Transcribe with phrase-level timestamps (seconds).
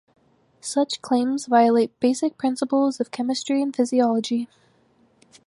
[0.61, 4.47] Such claims violate basic principles of chemistry and physiology.